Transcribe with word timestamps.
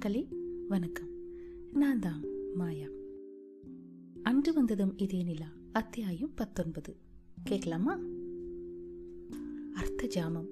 மக்களே 0.00 0.28
வணக்கம். 0.68 1.08
நான் 1.72 1.98
தான் 1.98 2.24
மாயா. 2.54 2.86
அன்று 4.22 4.52
வந்ததும் 4.52 4.98
இதே 4.98 5.22
நிலா 5.22 5.46
அத்தியாயம் 5.72 6.34
பத்தொன்பது. 6.34 6.96
கேட்கலாமா? 7.44 7.98
அர்த்த 9.74 10.06
ஜாமம். 10.06 10.46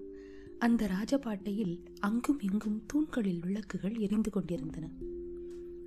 அந்த 0.58 0.86
ராஜபாட்டையில் 0.86 1.78
அங்கும் 2.00 2.40
இங்கும் 2.40 2.82
தூண்களில் 2.86 3.40
விளக்குகள் 3.40 3.96
எரிந்து 3.96 4.30
கொண்டிருந்தன. 4.30 4.90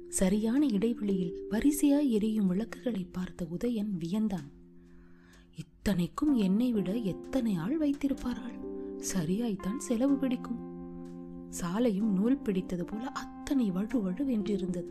சரியான 0.09 0.65
இடைவெளியில் 0.65 1.47
வரிசையாய் 1.49 2.09
எரியும் 2.09 2.47
விளக்குகளை 2.47 3.05
பார்த்த 3.11 3.47
உதயன் 3.57 3.91
வியந்தான். 3.99 4.51
இத்தனைக்கும் 5.55 6.35
என்னை 6.35 6.71
விட 6.71 6.93
எத்தனை 6.93 7.55
ஆள் 7.55 7.79
வைத்திருப்பார்கள்? 7.79 8.59
சரியாய்த்தான் 9.15 9.77
செலவு 9.77 10.17
பிடிக்கும். 10.17 10.69
சாலையும் 11.49 12.13
நூல் 12.13 12.37
பிடித்தது 12.37 12.85
போல 12.85 13.11
அத்தனை 13.51 13.71
வழு 13.71 14.09
வழுவென்றிருந்தது. 14.09 14.89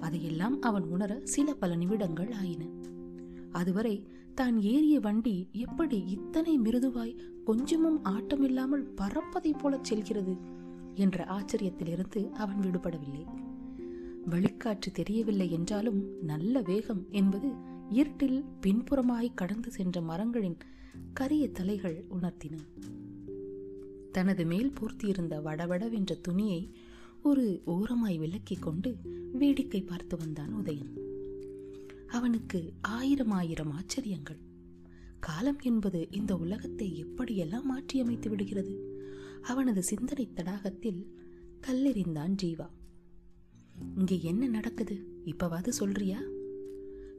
அதையெல்லாம் 0.00 0.60
அவன் 0.60 0.82
உணர 0.82 1.20
சில 1.24 1.54
பல 1.54 1.76
நிமிடங்கள் 1.76 2.32
ஆயின. 2.32 2.66
அதுவரை 3.50 4.06
தான் 4.34 4.60
ஏறிய 4.60 5.00
வண்டி 5.00 5.48
எப்படி 5.52 6.04
இத்தனை 6.06 6.58
மிருதுவாய் 6.58 7.18
கொஞ்சமும் 7.44 8.04
ஆட்டமில்லாமல் 8.04 8.86
பறப்பதைப் 8.96 9.58
போல 9.58 9.78
செல்கிறது 9.82 10.36
என்ற 10.94 11.24
ஆச்சரியத்திலிருந்து 11.24 12.30
அவன் 12.30 12.56
விடுபடவில்லை. 12.56 13.24
வெளிக்காற்று 14.30 14.92
தெரியவில்லை 14.92 15.52
என்றாலும் 15.52 16.22
நல்ல 16.22 16.60
வேகம் 16.60 17.06
என்பது 17.10 17.50
இருட்டில் 17.88 18.44
பின்புறமாய் 18.60 19.30
கடந்து 19.34 19.70
சென்ற 19.70 20.00
மரங்களின் 20.00 20.56
கரிய 21.12 21.48
தலைகள் 21.48 22.04
உணர்த்தின. 22.20 22.58
தனது 24.12 24.46
மேல் 24.46 24.72
பூர்த்தியிருந்த 24.80 25.40
வடவடவென்ற 25.44 26.20
துணியை 26.20 26.74
ஒரு 27.22 27.62
ஓரமாய் 27.64 28.20
விலக்கிக் 28.20 28.62
கொண்டு 28.62 28.96
வேடிக்கை 29.32 29.82
பார்த்து 29.82 30.16
வந்தான் 30.16 30.54
உதயன். 30.54 30.96
அவனுக்கு 32.06 32.72
ஆயிரம் 32.80 33.30
ஆயிரம் 33.30 33.70
ஆச்சரியங்கள். 33.70 34.38
காலம் 35.20 35.60
என்பது 35.60 36.08
இந்த 36.10 36.36
உலகத்தை 36.36 37.04
எப்படியெல்லாம் 37.04 37.62
மாற்றியமைத்து 37.76 38.28
விடுகிறது? 38.28 39.02
அவனது 39.42 39.82
சிந்தனை 39.82 40.28
தடாகத்தில் 40.34 41.06
கல்லெறிந்தான் 41.66 42.36
ஜீவா. 42.42 42.68
இங்கே 43.96 44.22
என்ன 44.22 44.46
நடக்குது? 44.46 45.22
இப்பவாது 45.24 45.68
சொல்றியா? 45.68 46.20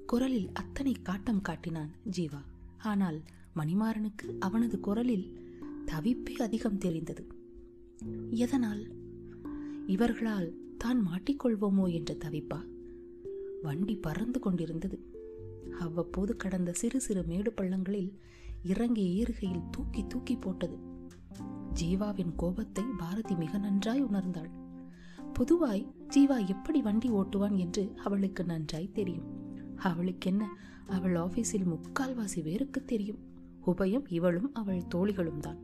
குரலில் 0.06 0.50
அத்தனை 0.54 0.92
காட்டம் 0.92 1.42
காட்டினான் 1.42 1.92
ஜீவா. 2.18 2.42
ஆனால் 2.78 3.22
மணிமாறனுக்கு 3.56 4.38
அவனது 4.40 4.80
குரலில் 4.80 5.38
தவிப்பே 5.86 6.34
அதிகம் 6.34 6.78
தெரிந்தது. 6.78 7.28
எதனால்? 8.30 9.08
இவர்களால் 9.90 10.50
தான் 10.78 11.00
மாட்டிக்கொள்வோமோ 11.08 11.92
என்ற 11.92 12.18
தவிப்பா. 12.26 12.60
வண்டி 13.62 13.96
பறந்து 13.96 14.40
கொண்டிருந்தது. 14.40 14.98
அவ்வப்போது 15.80 16.36
கடந்த 16.36 16.74
சிறு 16.74 17.00
சிறு 17.02 17.24
மேடு 17.24 17.54
பள்ளங்களில் 17.62 18.12
இறங்கி 18.64 19.06
ஏறுகையில் 19.14 19.70
தூக்கி 19.72 20.08
தூக்கி 20.08 20.36
போட்டது. 20.36 20.78
ஜீவாவின் 21.74 22.34
கோபத்தை 22.36 22.84
பாரதி 22.98 23.36
மிக 23.36 23.58
நன்றாய் 23.58 24.04
உணர்ந்தாள். 24.04 24.52
பொதுவாய் 25.34 25.92
ஜீவா 26.16 26.48
எப்படி 26.48 26.82
வண்டி 26.82 27.10
ஓட்டுவான் 27.10 27.56
என்று 27.56 27.94
அவளுக்கு 28.04 28.44
நன்றாய் 28.44 28.92
தெரியும். 28.92 29.28
அவளுக்கென்ன? 29.76 30.50
அவள் 30.88 31.16
ஆபீஸில் 31.16 31.68
முக்கால்வாசி 31.68 32.42
பேருக்கு 32.44 32.86
தெரியும். 32.86 33.20
உபயம் 33.68 34.06
இவளும் 34.10 34.54
அவள் 34.54 34.88
தோழிகளும் 34.96 35.40
தான் 35.40 35.58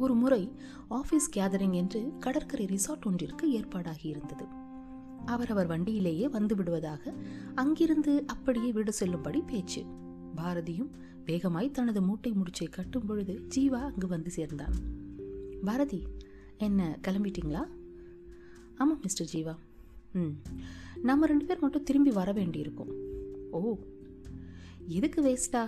ஒரு 0.00 0.14
முறை 0.14 0.42
ஆஃபீஸ் 0.90 1.28
கேதரிங் 1.36 1.76
என்று 1.82 2.00
கடற்கரை 2.18 2.66
ரிசார்ட் 2.66 3.06
ஒன்றிற்கு 3.06 3.44
ஏற்பாடாகி 3.58 4.06
இருந்தது. 4.06 4.44
அவரவர் 5.24 5.66
வண்டியிலேயே 5.66 6.28
வந்து 6.28 6.54
விடுவதாக 6.56 7.12
அங்கிருந்து 7.54 8.12
அப்படியே 8.26 8.72
வீடு 8.72 8.92
செல்லும்படி 8.92 9.40
பேச்சு. 9.40 9.82
பாரதியும் 10.36 10.90
வேகமாய் 11.24 11.70
தனது 11.70 12.02
மூட்டை 12.02 12.32
முடிச்சை 12.32 12.68
கட்டும் 12.70 13.06
பொழுது 13.06 13.34
ஜீவா 13.56 13.80
அங்கு 13.90 14.06
வந்து 14.06 14.30
சேர்ந்தான். 14.30 14.76
பாரதி 15.64 16.00
என்ன 16.58 16.98
கிளம்பிட்டீங்களா? 17.08 17.62
ஆமாம் 18.76 19.00
மிஸ்டர் 19.02 19.30
ஜீவா. 19.32 19.54
ம் 20.12 20.34
நம்ம 21.02 21.26
ரெண்டு 21.26 21.44
பேர் 21.44 21.60
மட்டும் 21.60 21.82
திரும்பி 21.82 22.10
வர 22.10 22.32
வேண்டியிருக்கும். 22.32 22.92
ஓ 23.50 23.76
எதுக்கு 24.88 25.20
வேஸ்டா 25.22 25.62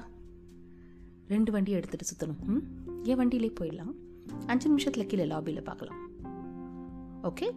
ரெண்டு 1.28 1.50
வண்டியை 1.52 1.80
எடுத்துகிட்டு 1.80 2.08
சுற்றணும் 2.10 2.40
ம் 2.46 2.64
என் 3.02 3.16
வண்டியிலே 3.16 3.52
போயிடலாம்? 3.60 3.92
அஞ்சு 4.46 4.68
நிமிஷத்தில் 4.68 5.06
கீழே 5.06 5.24
லாபியில் 5.24 5.64
பார்க்கலாம். 5.64 6.00
ஓகே 7.22 7.52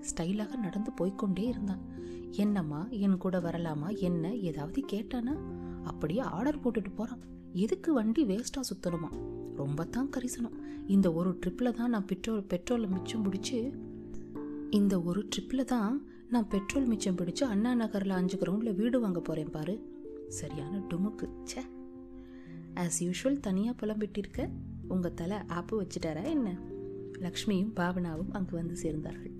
ஸ்டைலாக 0.00 0.56
நடந்து 0.56 0.90
போய்க்கொண்டே 0.92 1.44
இருந்தான். 1.46 1.82
என்னம்மா 2.30 2.88
என் 2.88 3.16
கூட 3.16 3.38
வரலாமா? 3.38 3.98
என்ன? 3.98 4.36
ஏதாவது 4.36 4.84
கேட்டானா? 4.92 5.34
அப்படியே 5.82 6.20
ஆர்டர் 6.20 6.60
போட்டுட்டு 6.60 6.92
போகிறான் 6.94 7.18
எதுக்கு 7.52 7.92
வண்டி 7.92 8.24
வேஸ்ட்டாக 8.24 8.68
சுற்றணுமா 8.70 9.10
ரொம்ப 9.56 9.84
தான் 9.84 10.10
கரிசனம். 10.16 10.56
இந்த 10.86 11.12
ஒரு 11.12 11.38
ட்ரிப்பில் 11.46 11.72
தான் 11.72 11.88
நான் 11.88 12.04
பெட்ரோல் 12.04 12.46
பெட்ரோலை 12.48 12.88
மிச்சம் 12.88 13.24
பிடிச்சி 13.24 13.72
இந்த 14.70 15.00
ஒரு 15.00 15.28
ட்ரிப்பில் 15.36 15.64
தான் 15.64 16.06
நான் 16.28 16.48
பெட்ரோல் 16.48 16.86
மிச்சம் 16.86 17.16
பிடிச்சி 17.16 17.42
அண்ணா 17.44 17.74
நகரில் 17.74 18.10
அஞ்சு 18.10 18.36
கிரவுண்டில் 18.36 18.74
வீடு 18.74 19.00
வாங்க 19.00 19.20
போகிறேன் 19.20 19.50
பாரு. 19.50 19.90
சரியான 20.28 20.78
டுமுக்கு. 20.78 21.28
ச்சே. 21.44 21.62
ஆஸ் 22.74 22.98
யூஷுவல் 23.00 23.40
தனியாக 23.40 23.86
புலம்பிட்டிருக்க. 23.86 24.48
உங்கள் 24.90 25.14
தலை 25.14 25.36
ஆப்பு 25.46 25.82
வச்சுட்டாரா 25.82 26.24
என்ன? 26.24 26.58
லக்ஷ்மியும் 27.18 27.72
பாவனாவும் 27.76 28.32
அங்கு 28.32 28.56
வந்து 28.56 28.74
சேர்ந்தார்கள். 28.82 29.32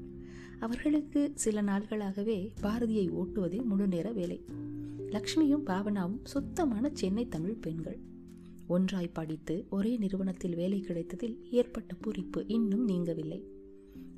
அவர்களுக்கு 0.58 1.30
சில 1.34 1.62
நாள்களாகவே 1.62 2.50
பாரதியை 2.62 3.10
ஓட்டுவதே 3.10 3.62
முழு 3.62 3.88
நேர 3.88 4.12
வேலை. 4.12 4.44
லக்ஷ்மியும் 5.10 5.64
பாவனாவும் 5.66 6.18
சுத்தமான 6.22 6.90
சென்னை 6.92 7.28
தமிழ் 7.28 7.58
பெண்கள். 7.60 7.98
ஒன்றாய் 8.66 9.08
படித்து 9.08 9.66
ஒரே 9.70 9.96
நிறுவனத்தில் 9.96 10.54
வேலை 10.54 10.80
கிடைத்ததில் 10.80 11.50
ஏற்பட்ட 11.50 11.94
பூரிப்பு 12.02 12.44
இன்னும் 12.46 12.88
நீங்கவில்லை. 12.88 13.44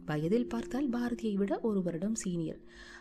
வயதில் 0.06 0.46
பார்த்தால் 0.46 0.88
பாரதியை 0.88 1.34
விட 1.34 1.60
ஒரு 1.60 1.82
வருடம் 1.82 2.14
சீனியர். 2.14 2.60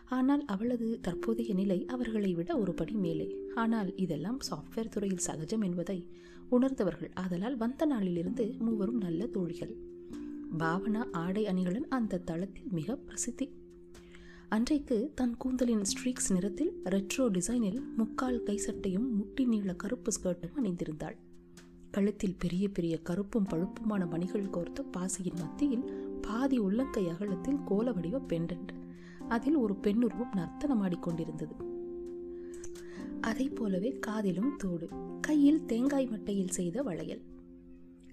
ஆனால் 0.10 0.46
அவளது 0.46 1.00
தற்போதைய 1.02 1.54
நிலை 1.54 1.86
அவர்களை 1.86 2.34
விட 2.34 2.58
ஒரு 2.58 2.74
படி 2.74 2.94
மேலே. 2.94 3.36
ஆனால் 3.56 3.96
இதெல்லாம் 3.96 4.40
சாஃப்ட்வேர் 4.50 4.90
துறையில் 4.90 5.26
சகஜம் 5.28 5.62
என்பதை 5.62 6.08
உணர்ந்தவர்கள். 6.50 7.12
ஆதலால் 7.14 7.58
வந்த 7.58 7.86
நாளிலிருந்து 7.86 8.56
மூவரும் 8.60 8.98
நல்ல 8.98 9.28
தோழிகள். 9.28 9.74
பாவனா 10.58 11.04
ஆடை 11.12 11.46
அணிகளுடன் 11.46 11.88
அந்த 11.90 12.18
தளத்தில் 12.18 12.72
மிக 12.72 12.96
பிரசித்தி. 12.96 13.48
அன்றைக்கு 14.50 15.12
தன் 15.16 15.38
கூந்தலின் 15.38 15.82
ஸ்ட்ரீக்ஸ் 15.82 16.32
நிறத்தில் 16.32 16.72
ரெட்ரோ 16.86 17.26
டிசைனில் 17.30 17.82
முக்கால் 17.98 18.44
கைசட்டையும் 18.46 19.10
முட்டி 19.10 19.46
நீள 19.46 19.74
கருப்பு 19.74 20.12
ஸ்கர்ட்டும் 20.12 20.58
அணிந்திருந்தாள். 20.58 21.16
கழுத்தில் 21.92 22.36
பெரிய 22.38 22.70
பெரிய 22.70 23.00
கருப்பும் 23.04 23.48
பழுப்புமான 23.50 24.06
மணிகள் 24.06 24.50
கோர்த்த 24.50 24.84
பாசியின் 24.84 25.40
மத்தியில் 25.40 25.86
பாதி 26.22 26.58
உள்ளங்கை 26.58 27.10
அகலத்தில் 27.10 27.60
கோல 27.66 27.92
வடிவ 27.92 28.20
பெண்டன்ட் 28.28 28.72
அதில் 29.28 29.56
ஒரு 29.56 29.76
பெண்ணுருவம் 29.76 30.36
நர்த்தனமாடிக்கொண்டிருந்தது 30.36 31.56
அதை 33.22 33.50
போலவே 33.50 33.90
காதிலும் 34.00 34.54
தோடு 34.58 34.88
கையில் 35.22 35.66
தேங்காய் 35.66 36.10
மட்டையில் 36.12 36.50
செய்த 36.50 36.84
வளையல். 36.84 37.22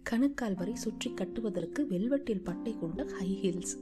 கணுக்கால் 0.02 0.54
வரை 0.54 0.74
சுற்றி 0.74 1.14
கட்டுவதற்கு 1.14 1.86
வெல்வெட்டில் 1.90 2.44
பட்டை 2.44 2.72
கொண்ட 2.78 3.04
ஹை 3.04 3.30
ஹீல்ஸ் 3.42 3.74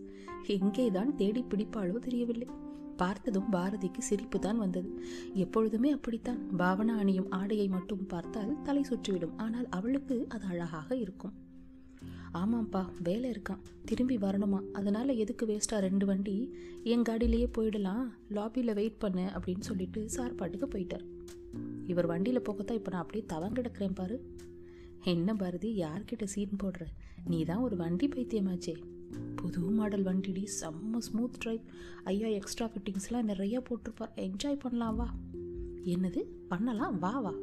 எங்கேதான் 0.47 1.15
தேடி 1.15 1.45
பிடிப்பாளோ 1.51 1.99
தெரியவில்லை. 1.99 2.49
பார்த்ததும் 2.97 3.51
பாரதிக்கு 3.53 3.99
சிரிப்பு 3.99 4.39
தான் 4.39 4.59
வந்தது. 4.59 4.91
எப்பொழுதுமே 5.35 5.91
அப்படித்தான். 5.91 6.41
பாவனா 6.59 6.95
அணியும் 6.97 7.31
ஆடையை 7.31 7.69
மட்டும் 7.69 8.07
பார்த்தால் 8.07 8.63
தலை 8.63 8.83
சுற்றிவிடும். 8.83 9.37
ஆனால் 9.37 9.69
அவளுக்கு 9.69 10.27
அது 10.29 10.47
அழகாக 10.47 10.97
இருக்கும். 10.97 11.35
ஆமாம்ப்பா 12.37 12.91
வேலை 13.03 13.31
இருக்கான் 13.31 13.59
திரும்பி 13.85 14.17
வரணுமா? 14.17 14.61
அதனால் 14.73 15.09
எதுக்கு 15.09 15.47
வேஸ்ட்டாக 15.47 15.79
ரெண்டு 15.79 16.07
வண்டி? 16.07 16.55
என் 16.85 17.03
காடியிலேயே 17.03 17.49
போயிடலாம். 17.59 18.09
லாபியில் 18.31 18.75
வெயிட் 18.75 18.99
பண்ணு 18.99 19.21
அப்படின்னு 19.21 19.61
சொல்லிட்டு 19.61 20.09
சார் 20.09 20.35
பாட்டுக்கு 20.35 20.67
போயிட்டார். 20.67 21.05
இவர் 21.87 22.07
வண்டியில் 22.07 22.41
போகத்தான் 22.41 22.75
இப்போ 22.75 22.91
நான் 22.91 23.01
அப்படியே 23.01 23.25
தவங்க 23.27 23.61
கிடக்கிறேன் 23.61 23.95
பாரு. 23.95 24.35
என்ன 25.05 25.35
பாரதி 25.35 25.81
யார்கிட்ட 25.81 26.25
சீன் 26.25 26.57
போடுற? 26.63 26.87
நீ 27.27 27.45
தான் 27.45 27.59
ஒரு 27.59 27.77
வண்டி 27.77 28.09
பைத்தியமாச்சே. 28.09 28.75
புது 29.37 29.61
மாடல் 29.61 30.05
வண்டிடி 30.05 30.47
செம்ம 30.61 30.99
ஸ்மூத் 30.99 31.39
ட்ரைவ் 31.45 31.61
ஐயா 32.05 32.27
எக்ஸ்ட்ரா 32.27 32.69
ஃபிட்டிங்ஸ்லாம் 32.69 33.31
நிறையா 33.33 33.65
போட்டிருப்பார். 33.69 34.15
என்ஜாய் 34.17 34.59
பண்ணலாம் 34.59 34.97
வா. 34.97 35.15
என்னது? 35.85 36.25
பண்ணலாம்? 36.49 36.99
வா 36.99 37.21
வா. 37.21 37.35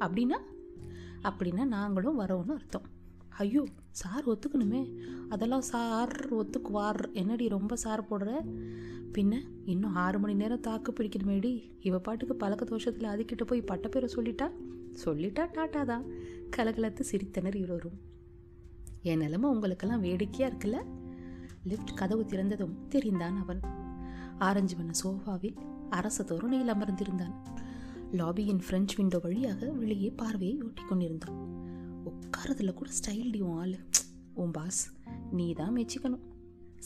அப்படின்னா? 0.00 0.38
அப்படின்னா 1.22 1.64
நாங்களும் 1.64 2.20
வரோன்னு 2.20 2.48
அர்த்தம். 2.48 2.82
ஐயோ 3.28 3.66
சார் 3.98 4.28
ஒத்துக்கணுமே? 4.28 4.94
அதெல்லாம் 5.28 5.60
சார் 5.60 6.28
ஒத்துக்குவார். 6.34 7.12
என்னடி 7.12 7.48
ரொம்ப 7.48 7.76
சார் 7.76 8.06
போடுற? 8.10 8.32
பின்ன 9.12 9.40
இன்னும் 9.64 9.94
ஆறு 9.94 10.18
மணி 10.18 10.34
நேரம் 10.34 10.60
தாக்கு 10.60 10.92
பிடிக்கணுமேடி? 10.92 11.70
இவ 11.80 11.98
பாட்டுக்கு 11.98 12.34
பழக்க 12.34 12.64
தோஷத்தில் 12.64 13.08
அதுக்கிட்ட 13.08 13.44
போய் 13.46 13.62
பட்டப்பேரை 13.62 14.08
சொல்லிட்டா? 14.14 14.50
சொல்லிட்டா 15.04 15.46
டாட்டா 15.54 15.84
தான். 15.84 16.04
கலகலத்து 16.56 17.04
சிரித்தனர் 17.12 17.54
இருவரும். 17.54 18.00
என் 19.02 19.18
நிலமை 19.18 19.50
உங்களுக்கெல்லாம் 19.50 20.00
வேடிக்கையாக 20.00 20.54
இருக்குல்ல? 20.54 20.82
லிஃப்ட் 21.64 21.94
கதவு 21.94 22.22
திறந்ததும் 22.22 22.74
தெரிந்தான் 22.88 23.36
அவன். 23.36 23.60
ஆரஞ்சு 24.38 24.76
வண்ண 24.76 24.92
சோஃபாவில் 25.04 25.56
அரச 25.90 26.24
தோரணையில் 26.24 26.74
அமர்ந்திருந்தான். 26.74 27.34
லாபியின் 28.12 28.60
பிரெஞ்சு 28.66 28.94
விண்டோ 28.96 29.18
வழியாக 29.18 29.70
வெளியே 29.70 30.10
பார்வையை 30.10 30.62
ஓட்டிக்கொண்டிருந்தான். 30.62 31.66
உட்காரதில் 32.20 32.74
கூட 32.74 32.90
ஸ்டைல் 32.90 33.30
டி 33.30 33.40
உன் 33.40 33.58
ஆளு. 33.58 33.78
உன் 34.34 34.50
பாஸ் 34.50 34.92
நீ 35.30 35.52
தான் 35.52 35.74
மெச்சிக்கணும். 35.74 36.26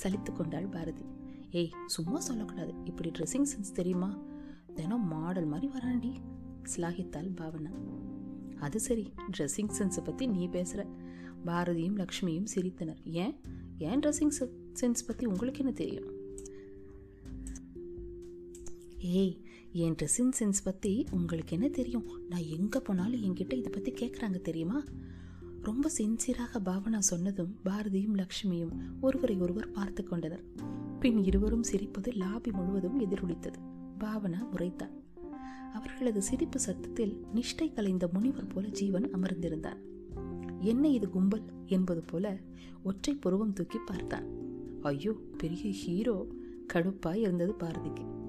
சலித்து 0.03 0.33
கொண்டாள் 0.33 0.67
பாரதி. 0.67 1.05
ஏய் 1.51 1.73
சும்மா 1.87 2.21
சொல்லக்கூடாது. 2.21 2.75
இப்படி 2.85 3.11
ட்ரெஸ்ஸிங் 3.11 3.47
சென்ஸ் 3.55 3.73
தெரியுமா? 3.75 4.19
தினம் 4.75 5.09
மாடல் 5.09 5.45
மாதிரி 5.45 5.73
வராண்டி 5.73 6.15
சிலாகித்தாள் 6.77 7.31
பாவனா. 7.31 7.73
அது 8.59 8.81
சரி 8.81 9.13
ட்ரெஸ்ஸிங் 9.39 9.71
சென்ஸை 9.79 10.05
பற்றி 10.05 10.27
நீ 10.27 10.49
பேசுகிற 10.49 10.89
பாரதியும் 11.47 11.97
லக்ஷ்மியும் 11.97 12.47
சிரித்தனர். 12.55 13.05
ஏன்? 13.05 13.41
ஏன் 13.79 14.01
ட்ரெஸ்ஸிங் 14.01 14.49
சென்ஸ் 14.81 15.07
பற்றி 15.07 15.27
உங்களுக்கு 15.27 15.61
என்ன 15.61 15.73
தெரியும்? 15.73 16.11
ஏய் 18.99 19.42
என் 19.75 19.95
ட்ரெஸ்ஸிங் 19.95 20.33
சென்ஸ் 20.41 20.61
பற்றி 20.65 21.07
உங்களுக்கு 21.11 21.53
என்ன 21.53 21.69
தெரியும்? 21.69 22.07
நான் 22.29 22.45
எங்கே 22.45 22.79
போனாலும் 22.79 23.23
என்கிட்ட 23.23 23.53
இதை 23.53 23.71
பற்றி 23.71 23.93
கேட்குறாங்க 23.93 24.41
தெரியுமா? 24.41 24.85
ரொம்ப 25.63 25.91
சின்சியராக 25.99 26.59
பாவனா 26.65 26.99
சொன்னதும் 26.99 27.57
பாரதியும் 27.65 28.17
லக்ஷ்மியும் 28.17 28.73
ஒருவரை 29.01 29.37
ஒருவர் 29.37 29.71
பார்த்து 29.71 30.05
கொண்டனர். 30.05 30.45
பின் 31.01 31.25
இருவரும் 31.25 31.65
சிரிப்பது 31.73 32.17
லாபி 32.17 32.51
முழுவதும் 32.51 33.01
எதிரொலித்தது. 33.01 33.59
பாவனா 34.01 34.41
உரைத்தான் 34.53 34.91
அவர்களது 35.73 36.23
சிரிப்பு 36.23 36.59
சத்தத்தில் 36.59 37.27
நிஷ்டை 37.35 37.73
கலைந்த 37.73 38.09
முனிவர் 38.13 38.47
போல 38.47 38.69
ஜீவன் 38.69 39.11
அமர்ந்திருந்தான். 39.15 39.81
என்ன 40.59 40.89
இது 40.89 41.11
கும்பல்? 41.11 41.43
என்பது 41.67 42.01
போல 42.01 42.41
ஒற்றை 42.83 43.15
புருவம் 43.15 43.53
தூக்கி 43.53 43.79
பார்த்தான். 43.79 44.27
ஐயோ 44.83 45.13
பெரிய 45.39 45.71
ஹீரோ 45.71 46.27
கடுப்பாய் 46.73 47.15
இருந்தது 47.15 47.55
பாரதிக்கு. 47.55 48.21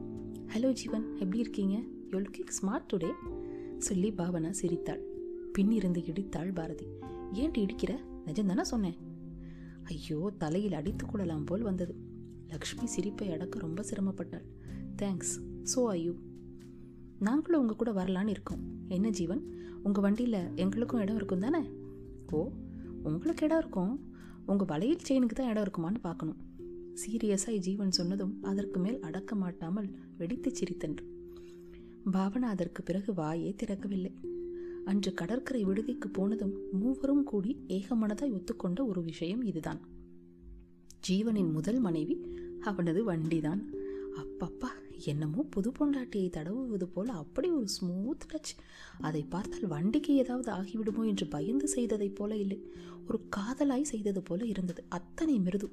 ஹலோ 0.54 0.72
ஜீவன் 0.72 1.06
எப்படி 1.18 1.40
இருக்கீங்க? 1.40 1.76
யூ 2.10 2.20
லுக்கிங் 2.20 2.52
ஸ்மார்ட் 2.58 2.90
டுடே 2.94 3.10
சொல்லி 3.78 4.12
பாவனா 4.12 4.50
சிரித்தாள். 4.50 5.02
பின்னிருந்து 5.54 6.02
இடித்தாள் 6.10 6.54
பாரதி. 6.54 6.88
ஏன் 7.32 7.52
இடிக்கிற? 7.52 7.94
நிஜம்தானே 8.26 8.62
சொன்னேன். 8.62 8.98
ஐயோ 9.84 10.32
தலையில் 10.38 10.74
அடித்து 10.74 11.06
கொள்ளலாம் 11.06 11.44
போல் 11.44 11.62
வந்தது. 11.62 11.96
லக்ஷ்மி 12.48 12.88
சிரிப்பை 12.88 13.32
அடக்க 13.32 13.60
ரொம்ப 13.60 13.84
சிரமப்பட்டாள். 13.90 14.46
தேங்க்ஸ் 15.02 15.34
ஸோ 15.74 15.88
ஐயோ 15.88 16.14
நாங்களும் 17.20 17.62
உங்கள் 17.62 17.76
கூட 17.76 17.92
வரலான்னு 17.92 18.28
இருக்கோம். 18.28 18.62
என்ன 18.88 19.10
ஜீவன் 19.10 19.44
உங்கள் 19.84 20.02
வண்டியில் 20.02 20.56
எங்களுக்கும் 20.56 21.00
இடம் 21.00 21.16
இருக்கும் 21.16 21.40
தானே? 21.40 21.64
ஓ 22.32 22.50
உங்களுக்கு 23.04 23.46
இடம் 23.46 23.58
இருக்கும். 23.58 24.00
உங்கள் 24.46 24.68
வளையல் 24.68 25.08
செயினுக்கு 25.10 25.36
தான் 25.36 25.50
இடம் 25.50 25.64
இருக்குமான்னு 25.64 26.00
பார்க்கணும். 26.02 26.40
சீரியஸாய் 26.94 27.58
ஜீவன் 27.58 27.92
சொன்னதும் 27.92 28.44
அதற்கு 28.44 28.80
மேல் 28.80 29.00
அடக்க 29.02 29.36
மாட்டாமல் 29.36 29.90
வெடித்து 30.18 30.52
சிரித்தன்று. 30.52 31.06
பாவனா 32.12 32.50
அதற்கு 32.54 32.84
பிறகு 32.84 33.12
வாயே 33.12 33.56
திறக்கவில்லை. 33.56 34.14
அன்று 34.86 35.14
கடற்கரை 35.14 35.64
விடுதிக்கு 35.64 36.10
போனதும் 36.12 36.54
மூவரும் 36.72 37.24
கூடி 37.24 37.66
ஏகமனதாய் 37.68 38.34
ஒத்துக்கொண்ட 38.34 38.88
ஒரு 38.88 39.04
விஷயம் 39.04 39.42
இதுதான். 39.42 39.80
ஜீவனின் 41.10 41.52
முதல் 41.52 41.80
மனைவி 41.80 42.26
அவனது 42.62 43.14
வண்டிதான். 43.14 43.62
அப்பப்பா 44.18 44.72
என்னமோ 45.06 45.44
புது 45.50 45.72
பொண்டாட்டியை 45.72 46.30
தடவுவது 46.30 46.84
போல 46.84 47.14
அப்படி 47.14 47.50
ஒரு 47.50 47.68
ஸ்மூத் 47.68 48.26
டச் 48.34 48.52
அதை 49.00 49.26
பார்த்தால் 49.30 49.68
வண்டிக்கு 49.68 50.14
ஏதாவது 50.14 50.52
ஆகிவிடுமோ 50.52 51.06
என்று 51.06 51.28
பயந்து 51.28 51.68
செய்ததைப் 51.68 52.16
போல 52.16 52.38
இல்லை. 52.38 52.60
ஒரு 53.08 53.20
காதலாய் 53.36 53.82
செய்தது 53.82 54.22
போல 54.22 54.46
இருந்தது. 54.46 54.84
அத்தனை 54.90 55.40
மிருது. 55.40 55.72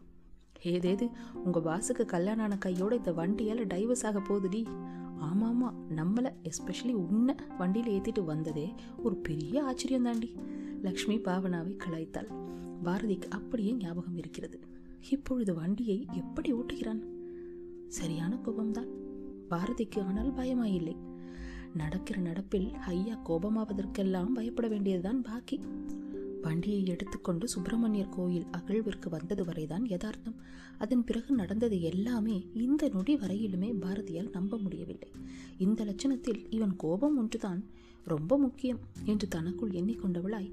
ஏதேது 0.64 1.10
உங்கள் 1.44 1.62
பாஸுக்கு 1.62 2.04
கல்யாணம் 2.04 2.44
ஆன 2.44 2.58
கையோட 2.58 2.96
இந்த 2.96 3.12
வண்டியால் 3.12 3.66
டைவர்ஸ் 3.66 4.04
ஆக 4.04 4.18
போகுதுடி 4.18 4.64
ஆமாமா 5.20 5.74
நம்மளை 5.96 6.32
எஸ்பெஷலி 6.42 6.92
உன்னை 6.92 7.34
வண்டியில் 7.58 8.00
ஏற்றிட்டு 8.00 8.24
வந்ததே 8.24 8.74
ஒரு 9.02 9.16
பெரிய 9.16 9.64
ஆச்சரியம் 9.64 10.02
தாண்டி. 10.02 10.36
லக்ஷ்மி 10.82 11.18
பாவனாவை 11.18 11.76
கலாய்த்தாள். 11.76 12.28
பாரதிக்கு 12.82 13.28
அப்படியே 13.28 13.72
ஞாபகம் 13.72 14.16
இருக்கிறது. 14.16 14.60
இப்பொழுது 15.10 15.54
வண்டியை 15.54 16.06
எப்படி 16.12 16.52
ஓட்டுகிறான்? 16.52 17.02
சரியான 17.88 18.38
கோபம்தான். 18.44 18.88
பாரதிக்கு 19.50 20.02
ஆனால் 20.02 20.32
பயமாயில்லை. 20.32 20.96
நடக்கிற 21.74 22.20
நடப்பில் 22.20 22.72
ஐயா 22.72 23.18
கோபமாவதற்கெல்லாம் 23.26 24.32
பயப்பட 24.32 24.68
வேண்டியதுதான் 24.68 25.22
பாக்கி. 25.22 25.60
வண்டியை 26.40 26.86
எடுத்துக்கொண்டு 26.86 27.48
சுப்பிரமணியர் 27.48 28.14
கோயில் 28.16 28.46
அகழ்விற்கு 28.50 29.08
வந்தது 29.08 29.44
வரைதான் 29.44 29.84
யதார்த்தம். 29.86 30.36
அதன் 30.78 31.04
பிறகு 31.04 31.34
நடந்தது 31.34 31.80
எல்லாமே 31.80 32.46
இந்த 32.54 32.88
நொடி 32.88 33.16
வரையிலுமே 33.16 33.70
பாரதியால் 33.80 34.30
நம்ப 34.30 34.58
முடியவில்லை. 34.58 35.10
இந்த 35.58 35.84
லட்சணத்தில் 35.84 36.50
இவன் 36.50 36.76
கோபம் 36.76 37.18
ஒன்றுதான். 37.18 37.62
ரொம்ப 38.04 38.38
முக்கியம் 38.38 38.78
என்று 39.04 39.28
தனக்குள் 39.28 39.70
எண்ணிக்கொண்டவளாய் 39.70 40.50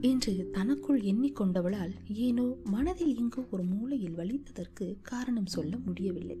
என்று 0.00 0.48
தனக்குள் 0.52 1.00
எண்ணிக்கொண்டவளால் 1.00 1.94
ஏனோ 2.08 2.54
மனதில் 2.64 3.16
எங்கோ 3.16 3.42
ஒரு 3.50 3.62
மூலையில் 3.62 4.16
வலித்ததற்கு 4.16 4.96
காரணம் 5.02 5.46
சொல்ல 5.46 5.76
முடியவில்லை. 5.76 6.38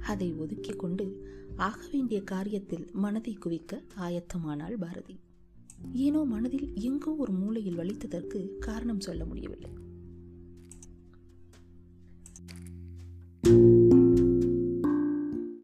அதை 0.00 0.34
ஒதுக்கிக் 0.34 0.78
கொண்டு 0.78 1.06
ஆக 1.56 1.78
வேண்டிய 1.92 2.20
காரியத்தில் 2.30 2.92
மனதை 2.92 3.38
குவிக்க 3.44 3.82
ஆயத்தமானாள் 4.00 4.76
பாரதி. 4.78 5.16
ஏனோ 5.92 6.24
மனதில் 6.24 6.72
எங்கோ 6.74 7.14
ஒரு 7.14 7.32
மூலையில் 7.32 7.78
வலித்ததற்கு 7.78 8.58
காரணம் 8.58 9.00
சொல்ல 9.00 9.24
முடியவில்லை. 9.24 9.70